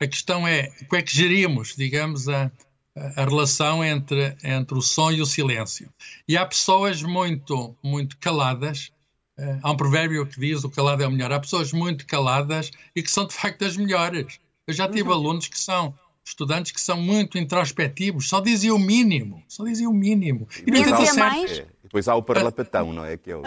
[0.00, 2.50] a questão é como é que gerimos, digamos, a,
[2.96, 5.92] a relação entre, entre o som e o silêncio.
[6.26, 8.90] E há pessoas muito, muito caladas.
[9.38, 11.30] Uh, há um provérbio que diz o calado é o melhor.
[11.30, 14.40] Há pessoas muito caladas e que são de facto as melhores.
[14.66, 15.14] Eu já tive uhum.
[15.14, 15.94] alunos que são
[16.26, 20.48] estudantes que são muito introspectivos, só dizem o mínimo, só dizem o mínimo.
[20.66, 21.60] E, e dizia mais?
[21.60, 23.16] É, depois há o parlapatão, não é?
[23.16, 23.42] Que é o...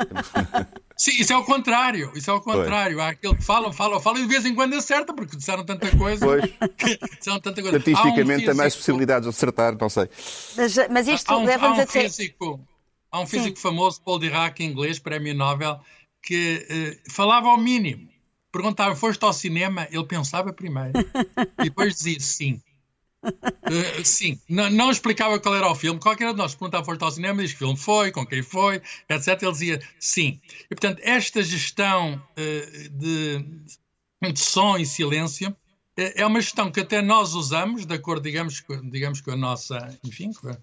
[0.96, 2.12] Sim, isso é o contrário.
[2.16, 2.96] Isso é o contrário.
[2.96, 3.08] Pois.
[3.08, 5.96] Há aquele que falam, falam, falam e de vez em quando acerta, porque disseram tanta
[5.98, 6.26] coisa.
[6.26, 6.44] Pois.
[7.20, 7.78] disseram tanta coisa.
[7.78, 10.10] Estatisticamente tem um mais possibilidades de acertar, não sei.
[10.56, 12.04] Mas, mas isto um, leva-nos um a ter...
[12.04, 12.66] Físico,
[13.12, 13.62] há um físico Sim.
[13.62, 15.82] famoso, Paul Dirac, inglês, prémio Nobel,
[16.24, 16.66] que
[17.06, 18.08] uh, falava ao mínimo.
[18.52, 19.86] Perguntava, foste ao cinema?
[19.92, 20.94] Ele pensava primeiro.
[21.60, 22.62] e depois dizia sim.
[23.24, 26.00] Uh, sim, não, não, explicava qual era o filme.
[26.00, 28.82] Qualquer um de nós perguntava foste ao cinema, diz que filme foi, com quem foi,
[29.10, 29.42] etc.
[29.42, 30.40] Ele dizia sim.
[30.66, 33.46] E portanto, esta gestão uh, de,
[34.34, 35.56] de som e silêncio uh,
[35.96, 40.32] é uma gestão que até nós usamos, de acordo, digamos, digamos com a nossa, enfim,
[40.34, 40.58] com a,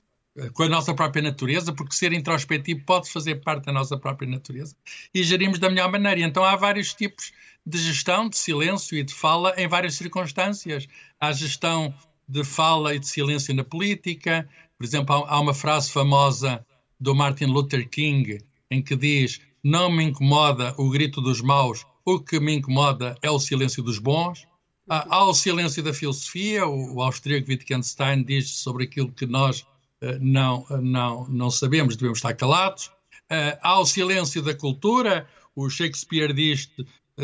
[0.53, 4.75] com a nossa própria natureza, porque ser introspectivo pode fazer parte da nossa própria natureza
[5.15, 6.21] e gerimos da melhor maneira.
[6.21, 7.33] Então há vários tipos
[7.65, 10.87] de gestão de silêncio e de fala em várias circunstâncias.
[11.19, 11.93] Há gestão
[12.29, 14.49] de fala e de silêncio na política.
[14.77, 16.65] Por exemplo, há uma frase famosa
[16.99, 18.39] do Martin Luther King
[18.71, 23.31] em que diz: Não me incomoda o grito dos maus, o que me incomoda é
[23.31, 24.47] o silêncio dos bons.
[24.89, 29.63] Há, o silêncio da filosofia, o, austríaco Wittgenstein diz sobre aquilo que nós
[30.01, 32.87] uh, não, não, não sabemos, devemos estar calados.
[33.25, 36.71] Uh, há o silêncio da cultura, o Shakespeare diz,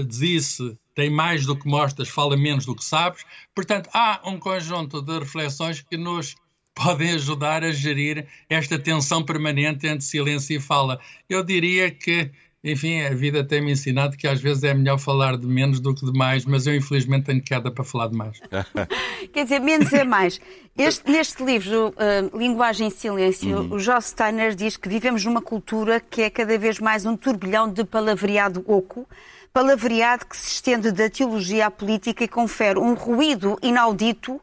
[0.09, 3.25] disse tem mais do que mostras, fala menos do que sabes.
[3.55, 6.35] Portanto, há um conjunto de reflexões que nos
[6.75, 11.01] podem ajudar a gerir esta tensão permanente entre silêncio e fala.
[11.29, 12.31] Eu diria que
[12.65, 16.07] enfim, a vida tem-me ensinado que às vezes é melhor falar de menos do que
[16.07, 18.41] de mais, mas eu infelizmente tenho queda para falar de mais.
[19.33, 20.41] Quer dizer, menos é mais.
[20.79, 23.75] Este, neste livro, uh, Linguagem e Silêncio, uhum.
[23.75, 27.71] o Joss Steiner diz que vivemos numa cultura que é cada vez mais um turbilhão
[27.71, 29.09] de palavreado oco,
[29.53, 34.41] palavreado que se estende da teologia à política e confere um ruído inaudito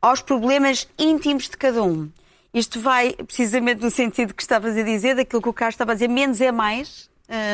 [0.00, 2.10] aos problemas íntimos de cada um.
[2.52, 5.94] Isto vai precisamente no sentido que estavas a dizer, daquilo que o Carlos estava a
[5.94, 7.08] dizer, menos é mais,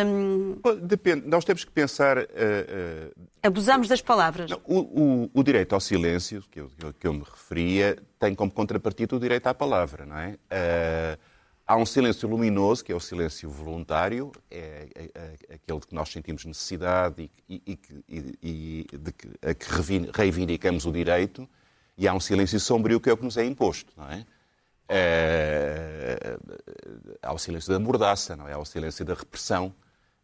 [0.07, 0.57] um...
[0.83, 2.19] Depende, nós temos que pensar.
[2.19, 3.29] Uh, uh...
[3.43, 4.49] Abusamos das palavras.
[4.49, 8.53] Não, o, o, o, direito ao silêncio, que eu, que eu me referia, tem como
[8.53, 10.29] contrapartida o direito à palavra, não é?
[10.31, 11.19] Uh,
[11.67, 15.11] há um silêncio luminoso, que é o silêncio voluntário, é, é,
[15.49, 19.67] é aquele que nós sentimos necessidade e, e, e, e de que, a que
[20.15, 21.49] reivindicamos o direito,
[21.97, 24.27] e há um silêncio sombrio, que é o que nos é imposto, não é?
[24.89, 26.37] é,
[27.23, 28.53] ao silêncio da mordaça, não é?
[28.53, 29.75] ao silêncio da repressão.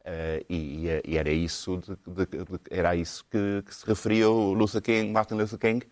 [0.00, 4.54] Uh, e, e, era isso, de, de, de, era isso que, que, se referia o
[4.54, 5.86] Luther King, Martin Luther King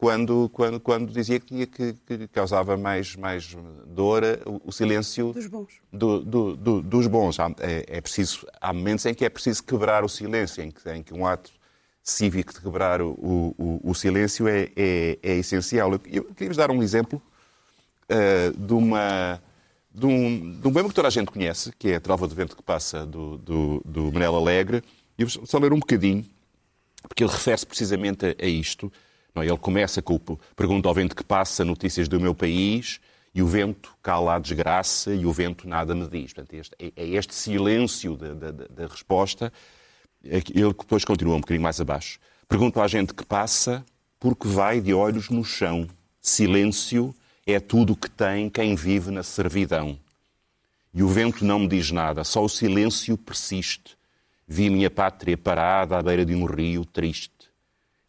[0.00, 3.54] quando, quando, quando dizia que, que, que causava mais, mais
[3.86, 5.74] dor o, o silêncio dos bons.
[5.92, 7.38] Do, do, do, dos bons.
[7.38, 10.90] Há, é, é, preciso, há momentos em que é preciso quebrar o silêncio, em que,
[10.90, 11.50] em que um ato
[12.02, 15.92] cívico de quebrar o, o, o silêncio é, é, é essencial.
[15.92, 17.20] Eu, eu queria-vos dar um exemplo
[18.10, 19.38] uh, de, uma,
[19.94, 22.34] de, um, de um poema que toda a gente conhece, que é a Trova do
[22.34, 24.82] Vento que Passa, do, do, do Manel Alegre.
[25.18, 26.24] E vou só ler um bocadinho,
[27.02, 28.90] porque ele refere-se precisamente a, a isto.
[29.34, 33.00] Não, ele começa com o pergunta ao vento que passa notícias do meu país
[33.34, 36.32] e o vento cala a desgraça e o vento nada me diz.
[36.32, 39.52] Portanto, este, é, é, este silêncio da, da, da, resposta.
[40.24, 42.18] É ele depois continua um bocadinho mais abaixo.
[42.48, 43.84] Pergunto à gente que passa
[44.18, 45.86] porque vai de olhos no chão.
[46.20, 47.14] Silêncio
[47.46, 49.98] é tudo que tem quem vive na servidão.
[50.92, 53.96] E o vento não me diz nada, só o silêncio persiste.
[54.46, 57.39] Vi minha pátria parada à beira de um rio triste.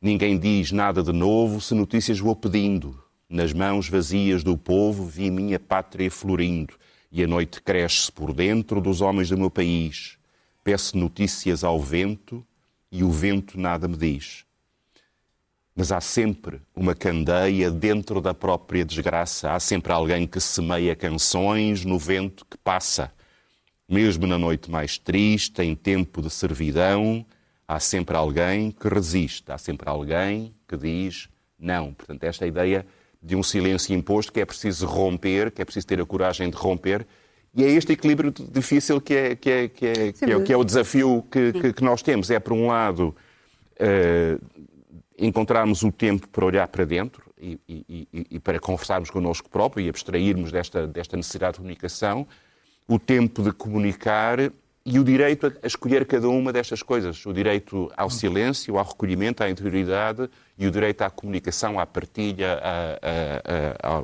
[0.02, 3.00] Ninguém diz nada de novo se notícias vou pedindo.
[3.30, 6.74] Nas mãos vazias do povo vi minha pátria florindo.
[7.12, 10.18] E a noite cresce por dentro dos homens do meu país.
[10.64, 12.44] Peço notícias ao vento
[12.92, 14.44] e o vento nada me diz.
[15.76, 19.54] Mas há sempre uma candeia dentro da própria desgraça.
[19.54, 23.14] Há sempre alguém que semeia canções no vento que passa.
[23.88, 27.24] Mesmo na noite mais triste, em tempo de servidão,
[27.72, 29.50] há sempre alguém que resiste.
[29.50, 31.94] Há sempre alguém que diz não.
[31.94, 32.86] Portanto, esta ideia
[33.24, 36.58] de um silêncio imposto que é preciso romper, que é preciso ter a coragem de
[36.58, 37.08] romper.
[37.56, 40.58] E é este equilíbrio difícil que é, que é, que é, que é, que é
[40.58, 42.30] o desafio que, que, que, nós temos.
[42.30, 43.16] É, por um lado,
[43.80, 44.66] uh,
[45.18, 49.90] encontrarmos o tempo para olhar para dentro e, e, e, para conversarmos connosco próprio e
[49.90, 52.28] abstrairmos desta, desta necessidade de comunicação,
[52.88, 54.52] o tempo de comunicar
[54.86, 57.26] e o direito a, escolher cada uma destas coisas.
[57.26, 62.60] O direito ao silêncio, ao recolhimento, à interioridade e o direito à comunicação, à partilha,
[62.64, 64.04] à,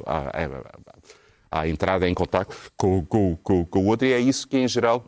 [1.51, 4.07] à, entrada em contato com, com, com, com, o outro.
[4.07, 5.05] E é isso que, em geral,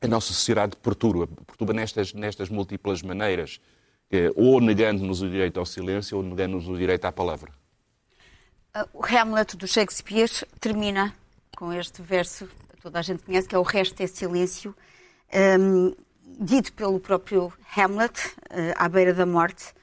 [0.00, 1.26] a nossa sociedade perturba.
[1.46, 3.60] Perturba nestas, nestas múltiplas maneiras
[4.34, 7.50] ou negando-nos o direito ao silêncio ou negando-nos o direito à palavra.
[8.72, 11.12] Ah, o Hamlet do Shakespeare termina
[11.56, 12.48] com este verso
[12.86, 14.72] toda a gente conhece, que é o resto é silêncio,
[15.60, 15.94] um,
[16.38, 18.18] dito pelo próprio Hamlet,
[18.50, 19.74] uh, à beira da morte.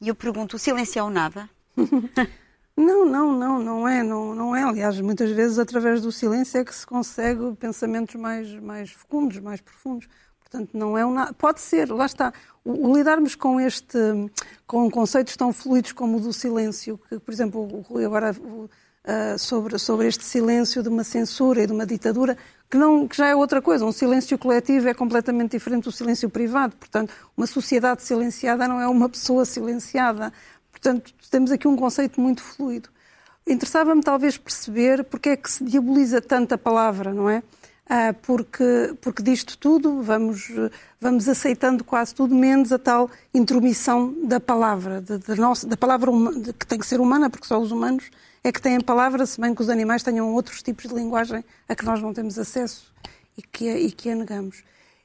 [0.00, 1.48] E eu pergunto, o silêncio é o nada?
[2.78, 4.62] Não, não, não, não é, não, não é.
[4.62, 9.62] Aliás, muitas vezes através do silêncio é que se consegue pensamentos mais, mais fecundos, mais
[9.62, 10.06] profundos.
[10.40, 11.32] Portanto, não é um nada.
[11.32, 12.34] Pode ser, lá está.
[12.62, 13.98] O, o, lidarmos com este,
[14.66, 19.38] com conceitos tão fluidos como o do silêncio, que, por exemplo, o Rui agora uh,
[19.38, 22.36] sobre, sobre este silêncio de uma censura e de uma ditadura,
[22.70, 23.84] que, não, que já é outra coisa.
[23.84, 26.76] Um silêncio coletivo é completamente diferente do silêncio privado.
[26.76, 30.32] Portanto, uma sociedade silenciada não é uma pessoa silenciada.
[30.70, 32.88] Portanto, temos aqui um conceito muito fluido.
[33.46, 37.42] Interessava-me talvez perceber porque é que se diaboliza tanto a palavra, não é?
[37.88, 40.50] Ah, porque, porque disto tudo vamos,
[41.00, 46.10] vamos aceitando quase tudo, menos a tal intromissão da palavra, de nossa, da palavra
[46.58, 48.10] que tem que ser humana, porque só os humanos
[48.48, 51.74] é que têm palavra, se bem que os animais tenham outros tipos de linguagem a
[51.74, 52.92] que nós não temos acesso
[53.36, 54.62] e que, e que a negamos.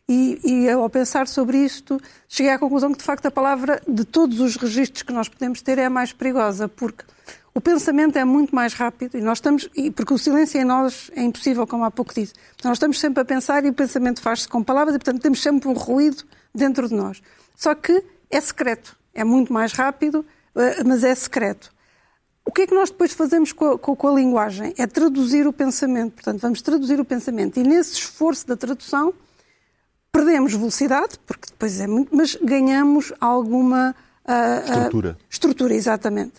[0.07, 4.03] E, e ao pensar sobre isto, cheguei à conclusão que, de facto, a palavra, de
[4.05, 7.03] todos os registros que nós podemos ter, é a mais perigosa, porque
[7.53, 11.23] o pensamento é muito mais rápido e nós estamos, porque o silêncio em nós é
[11.23, 12.33] impossível, como há pouco disse.
[12.63, 15.67] Nós estamos sempre a pensar e o pensamento faz-se com palavras e, portanto, temos sempre
[15.67, 16.23] um ruído
[16.53, 17.21] dentro de nós.
[17.55, 20.25] Só que é secreto, é muito mais rápido,
[20.55, 21.71] eh, mas é secreto.
[22.45, 24.73] O que é que nós depois fazemos com a, com a linguagem?
[24.77, 26.13] É traduzir o pensamento.
[26.13, 27.59] Portanto, vamos traduzir o pensamento.
[27.59, 29.13] E nesse esforço da tradução,
[30.11, 35.17] Perdemos velocidade, porque depois é muito, mas ganhamos alguma uh, Estrutura.
[35.29, 36.33] estrutura, exatamente.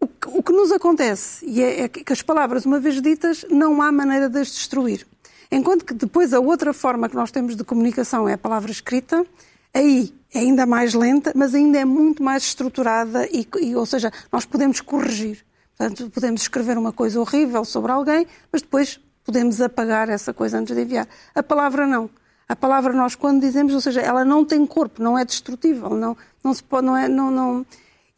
[0.00, 3.46] O que, o que nos acontece e é, é que as palavras, uma vez ditas,
[3.48, 5.06] não há maneira de as destruir.
[5.48, 9.24] Enquanto que depois a outra forma que nós temos de comunicação é a palavra escrita,
[9.72, 14.10] aí é ainda mais lenta, mas ainda é muito mais estruturada, e, e, ou seja,
[14.30, 15.44] nós podemos corrigir.
[15.76, 20.74] Portanto, podemos escrever uma coisa horrível sobre alguém, mas depois podemos apagar essa coisa antes
[20.74, 21.06] de enviar.
[21.34, 22.08] A palavra não.
[22.48, 26.16] A palavra nós quando dizemos, ou seja, ela não tem corpo, não é destrutível, não,
[26.42, 27.66] não se pode, não é, não, não...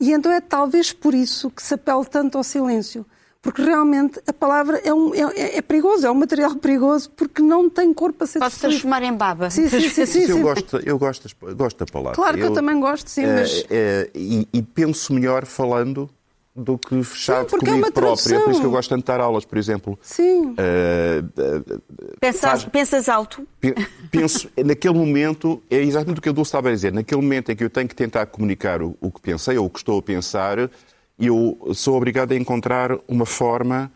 [0.01, 3.07] E então é talvez por isso que se apela tanto ao silêncio
[3.45, 7.69] porque realmente a palavra é, um, é, é, perigoso, é um material perigoso, porque não
[7.69, 9.51] tem corpo a ser Pode se transformar em baba.
[9.51, 9.91] Sim, sim, sim.
[10.07, 10.31] sim, sim.
[10.31, 12.15] Eu, gosto, eu gosto, gosto da palavra.
[12.15, 13.67] Claro que eu, eu também gosto, sim, mas...
[13.69, 16.09] É, é, e, e, penso melhor falando
[16.57, 18.35] do que fechado sim, comigo é próprio.
[18.35, 19.99] É por isso que eu gosto tanto de dar aulas, por exemplo.
[20.01, 20.47] Sim.
[20.47, 21.83] Uh, uh,
[22.19, 22.65] pensas, faz...
[22.65, 23.47] pensas alto?
[24.11, 27.57] Penso, naquele momento, é exatamente o que a Dulce estava a dizer, naquele momento em
[27.57, 30.03] que eu tenho que tentar comunicar o, o que pensei ou o que estou a
[30.03, 30.71] pensar,
[31.19, 33.91] eu sou obrigado a encontrar uma forma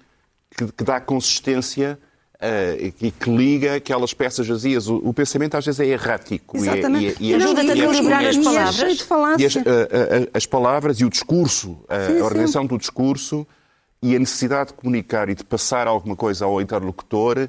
[0.57, 1.99] que, que dá consistência
[2.37, 4.89] uh, e que liga aquelas peças vazias.
[4.89, 6.57] O, o, pensamento às vezes é errático.
[6.57, 7.17] Exatamente.
[7.21, 9.41] E, é, e, e ajuda-te a equilibrar as palavras.
[9.41, 9.57] E as,
[10.35, 12.69] as, palavras e o discurso, sim, a organização sim.
[12.69, 13.47] do discurso
[14.03, 17.49] e a necessidade de comunicar e de passar alguma coisa ao interlocutor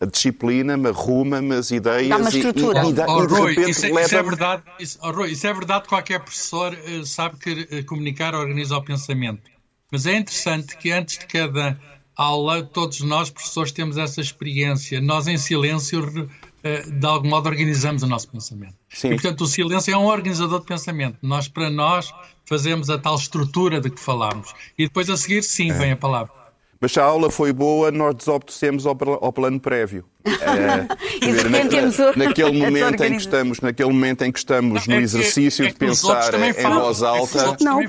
[0.00, 2.84] a disciplina-me, arruma-me as ideias Dá uma estrutura.
[2.84, 5.46] e, e, e, oh, oh, Rui, isso, é, isso, é verdade, isso, oh, Rui, isso
[5.46, 9.42] é verdade, qualquer professor uh, sabe que uh, comunicar organiza o pensamento.
[9.90, 11.78] Mas é interessante que antes de cada
[12.16, 15.00] aula, todos nós, professores, temos essa experiência.
[15.00, 18.74] Nós, em silêncio, uh, de algum modo, organizamos o nosso pensamento.
[18.88, 19.08] Sim.
[19.08, 21.18] E, portanto, o silêncio é um organizador de pensamento.
[21.22, 22.12] Nós, para nós,
[22.44, 24.52] fazemos a tal estrutura de que falámos.
[24.78, 25.74] E depois, a seguir, sim, é.
[25.74, 26.43] vem a palavra.
[26.84, 28.94] Mas se a aula foi boa, nós desobedecemos ao,
[29.24, 30.04] ao plano prévio.
[30.44, 34.86] É, e de repente na, naquele momento em que estamos, naquele momento em que estamos
[34.86, 37.84] no é exercício é é de pensar em voz alta, não, a,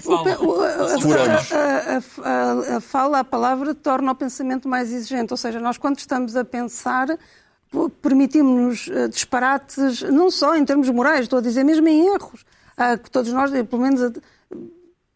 [2.24, 5.34] a, a, fala, a palavra torna o pensamento mais exigente.
[5.34, 7.08] Ou seja, nós quando estamos a pensar
[8.02, 12.46] permitimos-nos eh, disparates, não só em termos morais, estou a dizer mesmo em erros.
[13.04, 14.14] Que todos nós, pelo menos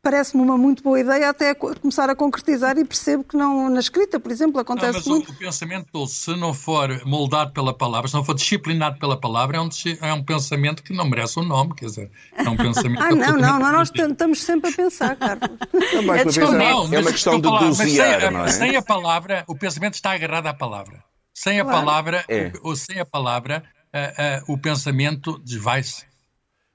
[0.01, 4.19] parece-me uma muito boa ideia até começar a concretizar e percebo que não na escrita,
[4.19, 5.31] por exemplo, acontece não, mas muito.
[5.31, 9.61] O, pensamento, se não for moldado pela palavra, se não for disciplinado pela palavra, é
[9.61, 9.69] um,
[10.01, 13.01] é um pensamento que não merece o um nome, quer dizer, é um pensamento...
[13.03, 15.49] ah, não, não, não, nós estamos sempre a pensar, Carlos.
[15.93, 18.47] Não, mais uma vez, não, é uma questão de dosear, sem, não é?
[18.47, 21.03] Sem a palavra, o pensamento está agarrado à palavra.
[21.33, 21.79] Sem a claro.
[21.79, 22.51] palavra, é.
[22.63, 26.08] ou sem a palavra, uh, uh, o pensamento desvai-se.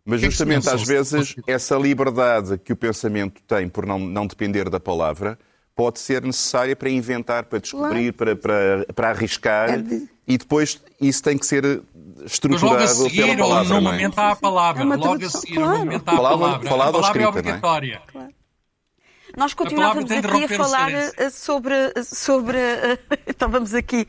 [0.04, 4.68] Mas é justamente às vezes essa liberdade que o pensamento tem por não, não depender
[4.68, 5.38] da palavra
[5.74, 8.36] pode ser necessária para inventar, para descobrir, claro.
[8.36, 10.08] para, para, para arriscar é de...
[10.26, 11.82] e depois isso tem que ser
[12.24, 13.74] estruturado Mas logo a seguir, pela palavra.
[13.74, 15.72] No momento há a palavra, é logo a seguir, claro.
[15.72, 16.38] no momento há a palavra.
[16.38, 18.02] palavra, a palavra escrita, é obrigatória.
[18.06, 18.34] Claro.
[19.36, 22.58] Nós continuávamos aqui a falar eh, sobre, sobre.
[23.26, 24.06] Estávamos aqui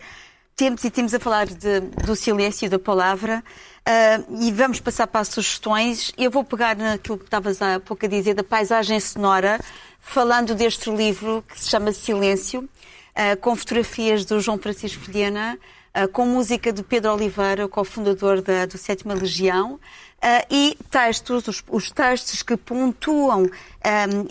[0.55, 3.43] temos e temos a falar de, do silêncio da palavra
[3.87, 6.13] uh, e vamos passar para as sugestões.
[6.17, 9.59] Eu vou pegar naquilo que estavas há pouco a dizer da paisagem sonora,
[9.99, 15.59] falando deste livro que se chama Silêncio, uh, com fotografias do João Francisco Vilhena,
[15.93, 19.77] uh, com música de Pedro Oliveira, cofundador da, do Sétima Legião.
[20.25, 23.49] Uh, e textos, os, os, textos que pontuam um,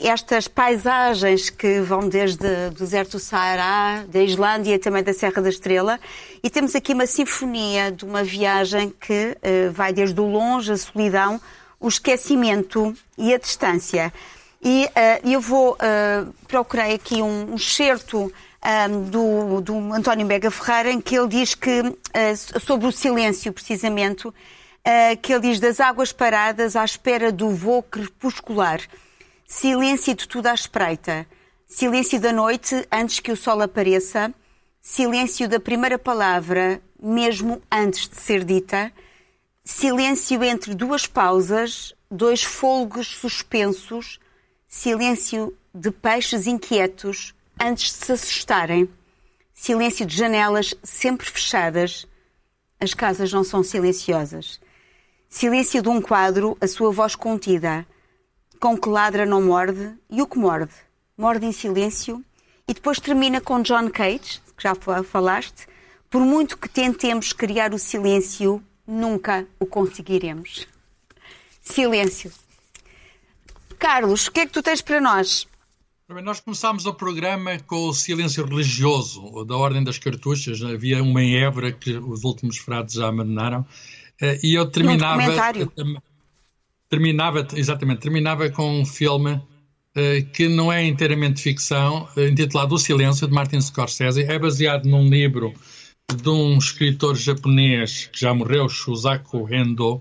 [0.02, 5.40] estas paisagens que vão desde o deserto do Saara, da Islândia e também da Serra
[5.40, 6.00] da Estrela.
[6.42, 10.76] E temos aqui uma sinfonia de uma viagem que uh, vai desde o longe, a
[10.76, 11.40] solidão,
[11.78, 14.12] o esquecimento e a distância.
[14.60, 15.78] E uh, eu vou,
[16.48, 18.32] procurei aqui um, um certo
[18.90, 21.82] um, do, do António Bega Ferreira, em que ele diz que,
[22.60, 24.28] sobre o silêncio, precisamente,
[24.86, 28.80] uh, que ele diz das águas paradas à espera do voo crepuscular.
[29.46, 31.26] Silêncio de tudo à espreita.
[31.66, 34.32] Silêncio da noite antes que o sol apareça.
[34.80, 38.92] Silêncio da primeira palavra, mesmo antes de ser dita.
[39.64, 44.20] Silêncio entre duas pausas, dois fôlegos suspensos.
[44.68, 48.88] Silêncio de peixes inquietos antes de se assustarem.
[49.54, 52.06] Silêncio de janelas sempre fechadas.
[52.78, 54.60] As casas não são silenciosas.
[55.36, 57.84] Silêncio de um quadro, a sua voz contida.
[58.60, 60.72] Com que ladra não morde e o que morde?
[61.18, 62.24] Morde em silêncio
[62.68, 65.66] e depois termina com John Cage, que já falaste.
[66.08, 70.68] Por muito que tentemos criar o silêncio, nunca o conseguiremos.
[71.60, 72.30] Silêncio.
[73.76, 75.48] Carlos, o que é que tu tens para nós?
[76.22, 80.62] Nós começámos o programa com o silêncio religioso da Ordem das Cartuchas.
[80.62, 83.66] Havia uma em Évora que os últimos frades já abandonaram.
[84.20, 85.22] Eh, e eu terminava.
[86.88, 92.78] Terminava, exatamente, terminava com um filme uh, que não é inteiramente ficção, uh, intitulado O
[92.78, 94.22] Silêncio, de Martin Scorsese.
[94.22, 95.52] É baseado num livro
[96.14, 100.00] de um escritor japonês que já morreu, Shusaku Endo,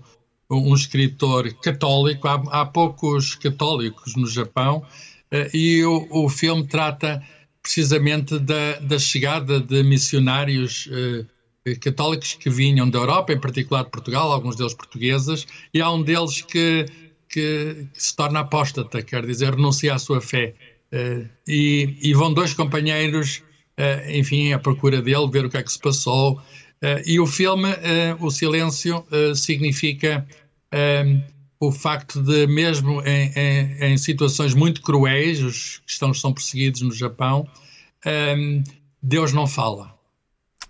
[0.49, 2.27] um escritor católico.
[2.27, 4.85] Há, há poucos católicos no Japão
[5.31, 7.23] eh, e o, o filme trata
[7.61, 11.25] precisamente da, da chegada de missionários eh,
[11.79, 16.01] católicos que vinham da Europa, em particular de Portugal, alguns deles portugueses, e há um
[16.01, 16.85] deles que,
[17.29, 20.53] que, se torna apóstata, quer dizer, renuncia à sua fé.
[20.91, 23.41] Eh, e, e, vão dois companheiros,
[23.77, 26.41] eh, enfim, à procura dele, ver o que é que se passou.
[26.81, 27.69] Eh, e o filme,
[28.19, 29.05] O Silêncio,
[29.35, 30.25] significa
[31.59, 36.91] o facto de, mesmo em, em, em, situações muito cruéis, os cristãos são perseguidos no
[36.91, 37.47] Japão,
[39.01, 39.93] Deus não fala.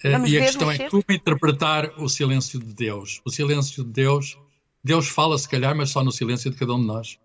[0.04, 3.22] Uh, e a questão é como interpretar o silêncio de Deus.
[3.24, 4.38] O silêncio de Deus,
[4.84, 7.18] Deus fala se calhar, mas só no silêncio de cada um de nós.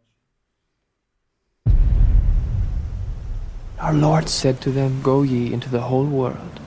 [3.81, 6.61] Our Lord said to them, Go ye into the whole world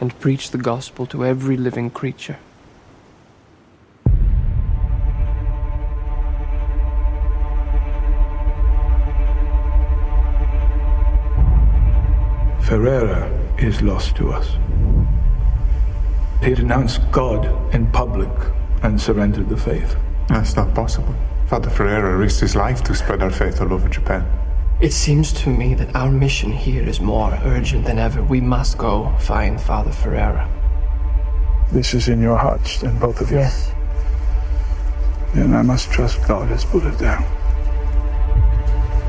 [0.00, 2.38] and preach the gospel to every living creature.
[12.62, 14.56] Ferreira is lost to us.
[16.42, 17.44] He denounced God
[17.74, 18.30] in public
[18.82, 19.96] and surrendered the faith.
[20.28, 21.14] That's not possible.
[21.46, 24.26] Father Ferreira risked his life to spread our faith all over Japan.
[24.80, 28.22] It seems to me that our mission here is more urgent than ever.
[28.22, 30.48] We must go find Father Ferreira.
[31.70, 33.38] This is in your hearts, then, both of you?
[33.38, 33.72] Yes.
[35.34, 37.22] Then I must trust God has put it down.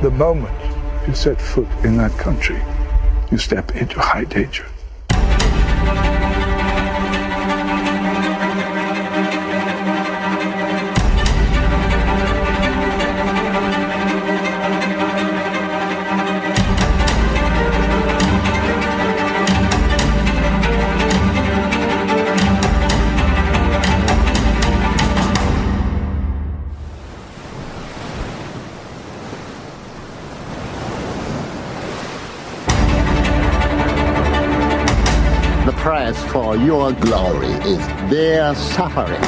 [0.01, 0.59] The moment
[1.07, 2.61] you set foot in that country,
[3.31, 4.70] you step into high danger.
[36.31, 39.19] For your glory is their suffering.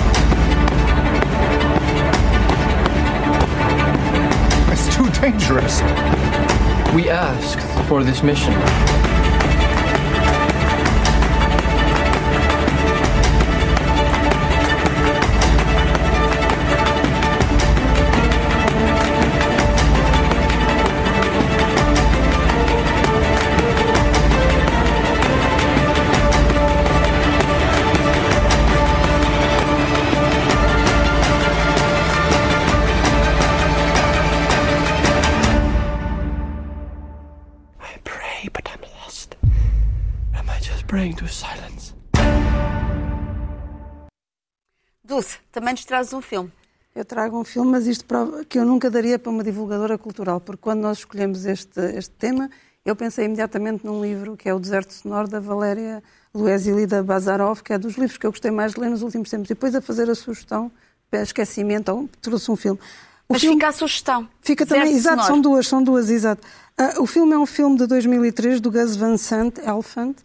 [4.72, 5.82] It's too dangerous.
[6.93, 8.54] We asked for this mission.
[45.04, 46.52] Dulce, também nos trazes um filme.
[46.96, 50.40] Eu trago um filme, mas isto prova que eu nunca daria para uma divulgadora cultural,
[50.40, 52.50] porque quando nós escolhemos este, este tema,
[52.86, 56.04] eu pensei imediatamente num livro que é O Deserto Sonoro, da Valéria
[56.34, 59.50] Luesilida Bazarov, que é dos livros que eu gostei mais de ler nos últimos tempos.
[59.50, 60.72] E depois a fazer a sugestão,
[61.12, 62.80] esquecimento, trouxe um filme.
[63.28, 64.30] O Mas filme fica a sugestão.
[64.42, 65.34] Fica também, Deserto exato, sonoro.
[65.34, 66.46] são duas, são duas, exato.
[66.80, 70.18] Uh, o filme é um filme de 2003 do Gus Van Sant, Elephant,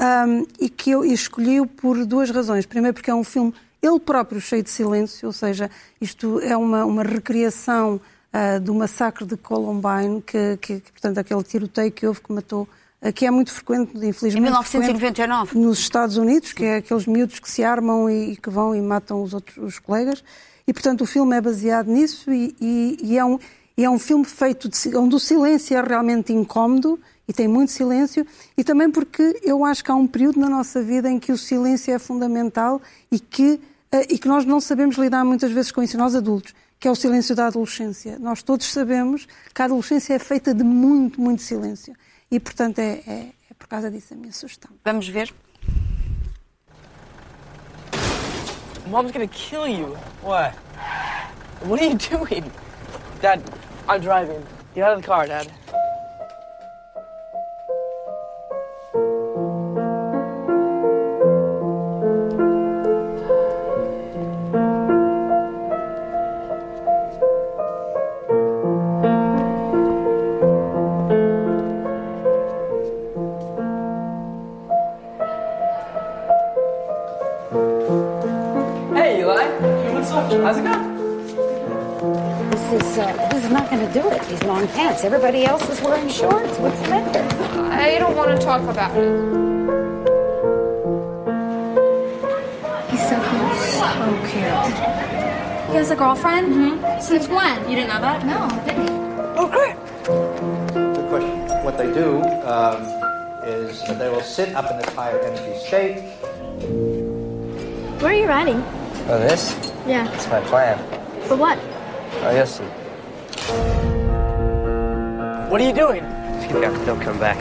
[0.00, 2.66] um, e que eu escolhi por duas razões.
[2.66, 5.70] Primeiro, porque é um filme ele próprio cheio de silêncio, ou seja,
[6.00, 8.00] isto é uma, uma recriação
[8.32, 12.66] uh, do massacre de Columbine, que, que, que, portanto, aquele tiroteio que houve que matou,
[13.02, 14.38] uh, que é muito frequente, infelizmente.
[14.38, 15.58] Em 1999.
[15.58, 18.80] Nos Estados Unidos, que é aqueles miúdos que se armam e, e que vão e
[18.80, 20.24] matam os outros os colegas.
[20.66, 23.38] E, portanto, o filme é baseado nisso e, e, e é, um,
[23.76, 28.26] é um filme feito de, onde o silêncio é realmente incómodo e tem muito silêncio,
[28.56, 31.38] e também porque eu acho que há um período na nossa vida em que o
[31.38, 33.60] silêncio é fundamental e que
[33.94, 36.90] eh, e que nós não sabemos lidar muitas vezes com isso, nós adultos, que é
[36.90, 38.18] o silêncio da adolescência.
[38.18, 41.94] Nós todos sabemos que a adolescência é feita de muito, muito silêncio.
[42.28, 44.72] E, portanto, é, é, é por causa disso a minha sugestão.
[44.84, 45.32] Vamos ver.
[48.88, 49.96] Mom's gonna kill you.
[50.22, 50.56] What?
[51.64, 52.50] What are you doing?
[53.22, 53.40] Dad,
[53.88, 54.42] I'm driving.
[54.74, 55.46] Get out of the car, Dad.
[84.94, 85.04] These pants.
[85.04, 86.58] Everybody else is wearing shorts.
[86.58, 87.22] What's the matter?
[87.72, 89.10] I don't want to talk about it.
[92.90, 93.56] He's so cute.
[93.74, 94.74] So cute.
[95.70, 96.54] He has a girlfriend?
[96.54, 97.00] Mm-hmm.
[97.00, 97.68] Since when?
[97.68, 98.24] You didn't know that?
[98.24, 98.90] No, I didn't.
[99.38, 99.76] Okay.
[100.94, 101.64] Good question.
[101.64, 102.82] What they do um,
[103.44, 106.02] is that they will sit up in this higher energy state.
[108.00, 108.62] Where are you riding?
[109.08, 109.54] Oh, this?
[109.86, 110.12] Yeah.
[110.14, 110.78] It's my plan.
[111.26, 111.58] For what?
[112.22, 112.64] Oh, you'll see.
[115.54, 116.02] What are you doing?
[116.84, 117.36] They'll come back.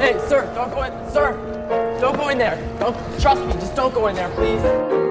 [0.00, 0.92] Hey, sir, don't go in.
[1.12, 2.56] Sir, don't go in there.
[2.80, 3.52] Don't trust me.
[3.52, 5.07] Just don't go in there, please.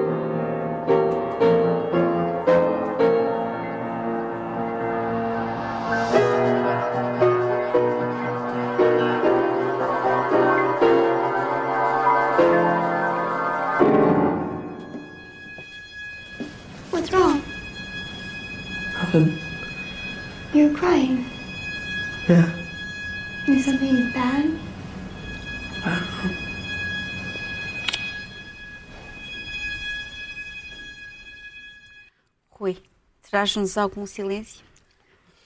[33.38, 34.66] Traz-nos algum silêncio?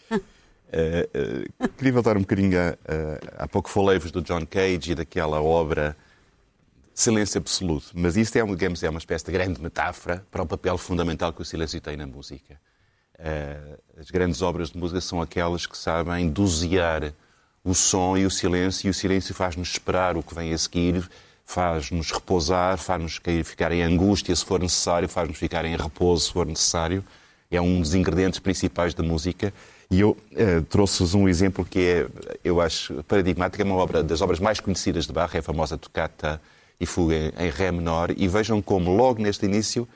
[0.74, 5.42] Eh, eh, queria voltar um bocadinho a, há pouco falei-vos do John Cage e daquela
[5.42, 5.98] obra
[6.94, 10.78] Silêncio Absoluto, mas isto é, digamos, é uma espécie de grande metáfora para o papel
[10.78, 12.58] fundamental que o silêncio tem na música.
[13.20, 17.14] Eh, as grandes obras de música são aquelas que sabem dosear
[17.66, 21.06] o som e o silêncio, e o silêncio faz-nos esperar o que vem a seguir,
[21.44, 26.46] faz-nos repousar, faz-nos ficar em angústia se for necessário, faz-nos ficar em repouso se for
[26.46, 27.04] necessário.
[27.52, 29.54] É um dos ingredientes principais da música.
[29.89, 32.08] E eu uh, trouxe-vos um exemplo que é,
[32.43, 33.62] eu acho, paradigmático.
[33.62, 36.41] É uma obra das obras mais conhecidas de Bach, é a famosa Toccata
[36.80, 38.14] e Fuga em, em Ré menor.
[38.16, 39.88] E vejam como, logo neste início,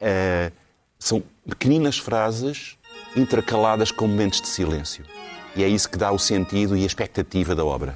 [0.00, 0.52] uh,
[0.98, 2.78] são pequeninas frases
[3.14, 5.04] intercaladas com momentos de silêncio.
[5.54, 7.94] E é isso que dá o sentido e a expectativa da obra.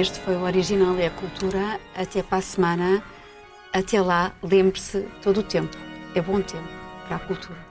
[0.00, 1.78] Este foi o original e a cultura.
[1.94, 3.02] Até para a semana.
[3.70, 5.76] Até lá, lembre-se todo o tempo.
[6.14, 6.68] É bom tempo
[7.06, 7.69] para a cultura.